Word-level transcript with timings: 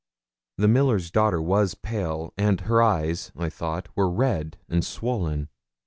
The 0.57 0.67
miller's 0.67 1.11
daughter 1.11 1.39
was 1.39 1.75
pale, 1.75 2.33
and 2.35 2.61
her 2.61 2.81
eyes, 2.81 3.31
I 3.35 3.49
thought, 3.51 3.87
were 3.95 4.09
red 4.09 4.57
and 4.67 4.83
swollen. 4.83 5.49